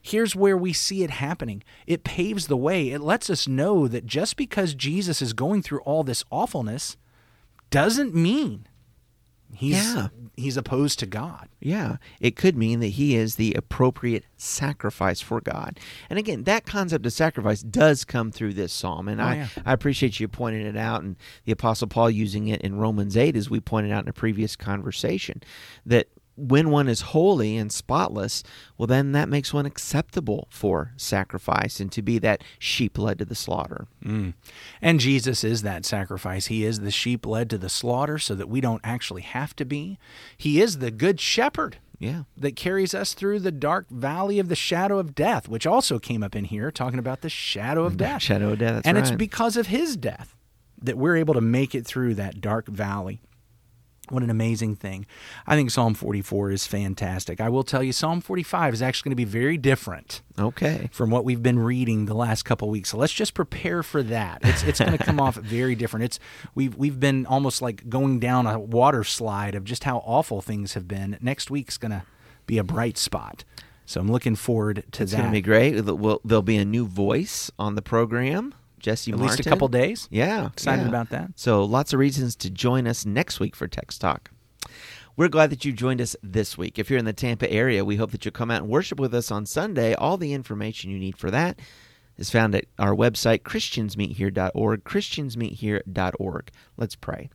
Here's 0.02 0.36
where 0.36 0.54
we 0.54 0.74
see 0.74 1.02
it 1.02 1.08
happening. 1.08 1.62
It 1.86 2.04
paves 2.04 2.48
the 2.48 2.58
way. 2.58 2.90
It 2.90 3.00
lets 3.00 3.30
us 3.30 3.48
know 3.48 3.88
that 3.88 4.04
just 4.04 4.36
because 4.36 4.74
Jesus 4.74 5.22
is 5.22 5.32
going 5.32 5.62
through 5.62 5.80
all 5.80 6.04
this 6.04 6.24
awfulness 6.30 6.98
doesn't 7.70 8.14
mean 8.14 8.68
he's 9.54 9.76
Yeah. 9.94 10.08
he's 10.36 10.56
opposed 10.56 10.98
to 11.00 11.06
God. 11.06 11.48
Yeah, 11.60 11.96
it 12.20 12.36
could 12.36 12.56
mean 12.56 12.80
that 12.80 12.88
he 12.88 13.14
is 13.16 13.36
the 13.36 13.54
appropriate 13.54 14.24
sacrifice 14.36 15.20
for 15.20 15.40
God. 15.40 15.78
And 16.10 16.18
again, 16.18 16.44
that 16.44 16.64
concept 16.66 17.04
of 17.06 17.12
sacrifice 17.12 17.62
does 17.62 18.04
come 18.04 18.30
through 18.30 18.54
this 18.54 18.72
psalm. 18.72 19.08
And 19.08 19.20
Oh, 19.20 19.24
I, 19.24 19.34
yeah. 19.36 19.48
I 19.64 19.72
appreciate 19.72 20.18
you 20.20 20.28
pointing 20.28 20.66
it 20.66 20.76
out 20.76 21.02
and 21.02 21.16
the 21.44 21.52
Apostle 21.52 21.86
Paul 21.88 22.10
using 22.10 22.48
it 22.48 22.60
in 22.62 22.76
Romans 22.76 23.16
8, 23.16 23.36
as 23.36 23.50
we 23.50 23.60
pointed 23.60 23.92
out 23.92 24.02
in 24.04 24.08
a 24.08 24.12
previous 24.12 24.56
conversation, 24.56 25.42
that 25.86 26.08
when 26.36 26.70
one 26.70 26.88
is 26.88 27.00
holy 27.00 27.56
and 27.56 27.70
spotless, 27.70 28.42
well, 28.78 28.86
then 28.86 29.12
that 29.12 29.28
makes 29.28 29.52
one 29.52 29.66
acceptable 29.66 30.48
for 30.50 30.92
sacrifice 30.96 31.80
and 31.80 31.92
to 31.92 32.02
be 32.02 32.18
that 32.18 32.42
sheep 32.58 32.98
led 32.98 33.18
to 33.18 33.24
the 33.24 33.34
slaughter. 33.34 33.86
Mm. 34.04 34.34
And 34.80 35.00
Jesus 35.00 35.44
is 35.44 35.62
that 35.62 35.84
sacrifice. 35.84 36.46
He 36.46 36.64
is 36.64 36.80
the 36.80 36.90
sheep 36.90 37.26
led 37.26 37.50
to 37.50 37.58
the 37.58 37.68
slaughter 37.68 38.18
so 38.18 38.34
that 38.34 38.48
we 38.48 38.60
don't 38.60 38.80
actually 38.82 39.22
have 39.22 39.54
to 39.56 39.64
be. 39.64 39.98
He 40.36 40.60
is 40.60 40.78
the 40.78 40.90
good 40.90 41.20
shepherd. 41.20 41.78
Yeah. 41.98 42.24
that 42.36 42.56
carries 42.56 42.94
us 42.94 43.14
through 43.14 43.38
the 43.38 43.52
dark 43.52 43.88
valley 43.88 44.40
of 44.40 44.48
the 44.48 44.56
shadow 44.56 44.98
of 44.98 45.14
death, 45.14 45.46
which 45.48 45.68
also 45.68 46.00
came 46.00 46.24
up 46.24 46.34
in 46.34 46.46
here, 46.46 46.72
talking 46.72 46.98
about 46.98 47.20
the 47.20 47.28
shadow 47.28 47.84
of 47.84 47.96
death. 47.96 48.22
Shadow 48.22 48.54
of 48.54 48.58
death, 48.58 48.82
and 48.84 48.98
it's 48.98 49.12
because 49.12 49.56
of 49.56 49.68
his 49.68 49.96
death 49.96 50.34
that 50.82 50.98
we're 50.98 51.14
able 51.14 51.34
to 51.34 51.40
make 51.40 51.76
it 51.76 51.86
through 51.86 52.14
that 52.16 52.40
dark 52.40 52.66
valley. 52.66 53.22
What 54.08 54.22
an 54.24 54.30
amazing 54.30 54.74
thing. 54.76 55.06
I 55.46 55.54
think 55.54 55.70
Psalm 55.70 55.94
44 55.94 56.50
is 56.50 56.66
fantastic. 56.66 57.40
I 57.40 57.48
will 57.48 57.62
tell 57.62 57.82
you, 57.84 57.92
Psalm 57.92 58.20
45 58.20 58.74
is 58.74 58.82
actually 58.82 59.08
going 59.10 59.12
to 59.12 59.16
be 59.16 59.24
very 59.24 59.56
different 59.56 60.22
Okay. 60.38 60.90
from 60.92 61.08
what 61.10 61.24
we've 61.24 61.42
been 61.42 61.60
reading 61.60 62.06
the 62.06 62.14
last 62.14 62.42
couple 62.42 62.68
weeks. 62.68 62.90
So 62.90 62.98
let's 62.98 63.12
just 63.12 63.32
prepare 63.32 63.82
for 63.84 64.02
that. 64.02 64.40
It's 64.42 64.64
it's 64.64 64.80
going 64.80 64.98
to 64.98 65.02
come 65.04 65.20
off 65.26 65.36
very 65.36 65.74
different. 65.76 66.04
It's 66.04 66.18
we've 66.54 66.74
we've 66.74 66.98
been 66.98 67.26
almost 67.26 67.62
like 67.62 67.88
going 67.88 68.18
down 68.18 68.46
a 68.46 68.58
water 68.58 69.04
slide 69.04 69.54
of 69.54 69.64
just 69.64 69.84
how 69.84 69.98
awful 69.98 70.42
things 70.42 70.74
have 70.74 70.88
been. 70.88 71.16
Next 71.20 71.50
week's 71.50 71.78
going 71.78 71.92
to 71.92 72.02
be 72.46 72.58
a 72.58 72.64
bright 72.64 72.98
spot. 72.98 73.44
So 73.86 74.00
I'm 74.00 74.10
looking 74.10 74.34
forward 74.36 74.84
to 74.92 75.02
It's 75.04 75.12
that. 75.12 75.18
going 75.18 75.30
to 75.30 75.32
be 75.32 75.40
great. 75.42 75.72
There'll, 75.72 75.96
will- 75.96 76.20
there'll 76.24 76.42
be 76.42 76.56
a 76.56 76.64
new 76.64 76.86
voice 76.86 77.50
on 77.58 77.76
the 77.76 77.82
program, 77.82 78.52
Jesse 78.82 79.12
At 79.12 79.18
Martin. 79.18 79.36
least 79.36 79.46
a 79.46 79.48
couple 79.48 79.68
days. 79.68 80.08
Yeah. 80.10 80.46
Excited 80.48 80.82
yeah. 80.82 80.88
about 80.88 81.10
that. 81.10 81.30
So 81.36 81.64
lots 81.64 81.92
of 81.92 81.98
reasons 81.98 82.36
to 82.36 82.50
join 82.50 82.86
us 82.86 83.06
next 83.06 83.40
week 83.40 83.56
for 83.56 83.66
Text 83.68 84.00
Talk. 84.00 84.30
We're 85.16 85.28
glad 85.28 85.50
that 85.50 85.64
you 85.64 85.72
joined 85.72 86.00
us 86.00 86.16
this 86.22 86.56
week. 86.56 86.78
If 86.78 86.88
you're 86.90 86.98
in 86.98 87.04
the 87.04 87.12
Tampa 87.12 87.50
area, 87.50 87.84
we 87.84 87.96
hope 87.96 88.12
that 88.12 88.24
you'll 88.24 88.32
come 88.32 88.50
out 88.50 88.62
and 88.62 88.70
worship 88.70 88.98
with 88.98 89.14
us 89.14 89.30
on 89.30 89.46
Sunday. 89.46 89.94
All 89.94 90.16
the 90.16 90.32
information 90.32 90.90
you 90.90 90.98
need 90.98 91.16
for 91.18 91.30
that 91.30 91.60
is 92.16 92.30
found 92.30 92.54
at 92.54 92.64
our 92.78 92.94
website, 92.94 93.40
christiansmeethere.org, 93.40 94.84
christiansmeethere.org. 94.84 96.50
Let's 96.76 96.94
pray. 96.96 97.30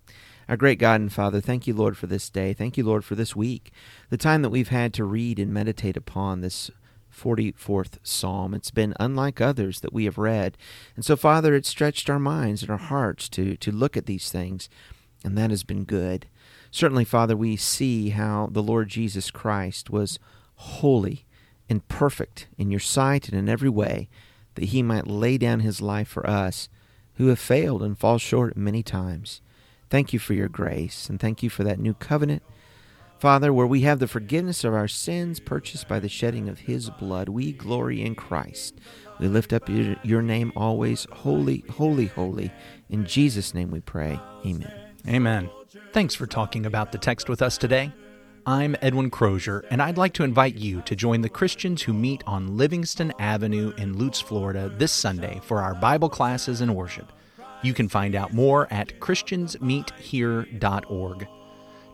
Our 0.49 0.57
great 0.57 0.79
God 0.79 1.01
and 1.01 1.11
Father, 1.11 1.41
thank 1.41 1.67
you, 1.67 1.73
Lord, 1.73 1.97
for 1.97 2.07
this 2.07 2.29
day. 2.29 2.53
Thank 2.53 2.77
you, 2.77 2.83
Lord, 2.83 3.03
for 3.03 3.15
this 3.15 3.35
week, 3.35 3.71
the 4.09 4.17
time 4.17 4.41
that 4.41 4.49
we've 4.49 4.69
had 4.69 4.93
to 4.95 5.03
read 5.03 5.39
and 5.39 5.53
meditate 5.53 5.97
upon 5.97 6.41
this 6.41 6.71
44th 7.17 7.97
Psalm. 8.03 8.53
It's 8.53 8.71
been 8.71 8.93
unlike 8.99 9.41
others 9.41 9.79
that 9.81 9.93
we 9.93 10.05
have 10.05 10.17
read. 10.17 10.57
And 10.95 11.03
so, 11.03 11.15
Father, 11.15 11.55
it's 11.55 11.69
stretched 11.69 12.09
our 12.09 12.19
minds 12.19 12.61
and 12.61 12.71
our 12.71 12.77
hearts 12.77 13.27
to, 13.29 13.57
to 13.57 13.71
look 13.71 13.97
at 13.97 14.05
these 14.05 14.31
things, 14.31 14.69
and 15.23 15.37
that 15.37 15.49
has 15.49 15.63
been 15.63 15.83
good. 15.83 16.27
Certainly, 16.69 17.05
Father, 17.05 17.35
we 17.35 17.55
see 17.55 18.09
how 18.09 18.49
the 18.51 18.63
Lord 18.63 18.89
Jesus 18.89 19.31
Christ 19.31 19.89
was 19.89 20.19
holy 20.55 21.25
and 21.69 21.87
perfect 21.87 22.47
in 22.57 22.71
your 22.71 22.79
sight 22.79 23.27
and 23.29 23.37
in 23.37 23.49
every 23.49 23.69
way, 23.69 24.09
that 24.55 24.65
he 24.65 24.83
might 24.83 25.07
lay 25.07 25.37
down 25.37 25.61
his 25.61 25.81
life 25.81 26.07
for 26.07 26.27
us 26.29 26.69
who 27.15 27.27
have 27.27 27.39
failed 27.39 27.81
and 27.81 27.97
fall 27.97 28.17
short 28.17 28.55
many 28.55 28.83
times. 28.83 29.41
Thank 29.89 30.13
you 30.13 30.19
for 30.19 30.33
your 30.33 30.49
grace, 30.49 31.09
and 31.09 31.19
thank 31.19 31.41
you 31.41 31.49
for 31.49 31.63
that 31.63 31.79
new 31.79 31.93
covenant. 31.93 32.43
Father, 33.19 33.51
where 33.51 33.65
we 33.65 33.81
have 33.81 33.97
the 33.97 34.07
forgiveness 34.07 34.63
of 34.63 34.75
our 34.75 34.87
sins 34.87 35.39
purchased 35.39 35.87
by 35.87 35.99
the 35.99 36.07
shedding 36.07 36.47
of 36.47 36.59
his 36.59 36.91
blood, 36.91 37.29
we 37.29 37.51
glory 37.51 38.03
in 38.03 38.13
Christ. 38.13 38.75
We 39.19 39.27
lift 39.27 39.53
up 39.53 39.67
your, 39.67 39.95
your 40.03 40.21
name 40.21 40.53
always, 40.55 41.07
holy, 41.11 41.63
holy, 41.71 42.05
holy. 42.05 42.51
In 42.89 43.05
Jesus' 43.05 43.55
name 43.55 43.71
we 43.71 43.79
pray. 43.79 44.19
Amen. 44.45 44.71
Amen. 45.07 45.49
Thanks 45.93 46.13
for 46.13 46.27
talking 46.27 46.67
about 46.67 46.91
the 46.91 46.99
text 46.99 47.27
with 47.27 47.41
us 47.41 47.57
today. 47.57 47.91
I'm 48.45 48.75
Edwin 48.83 49.09
Crozier, 49.09 49.65
and 49.71 49.81
I'd 49.81 49.97
like 49.97 50.13
to 50.13 50.23
invite 50.23 50.53
you 50.55 50.83
to 50.83 50.95
join 50.95 51.21
the 51.21 51.27
Christians 51.27 51.81
who 51.81 51.93
meet 51.93 52.23
on 52.27 52.55
Livingston 52.55 53.13
Avenue 53.19 53.73
in 53.77 53.97
Lutz, 53.97 54.21
Florida 54.21 54.71
this 54.77 54.91
Sunday 54.91 55.41
for 55.43 55.59
our 55.59 55.73
Bible 55.73 56.09
classes 56.09 56.61
and 56.61 56.75
worship. 56.75 57.11
You 57.63 57.73
can 57.73 57.89
find 57.89 58.13
out 58.13 58.31
more 58.31 58.71
at 58.71 58.99
christiansmeethere.org. 58.99 61.27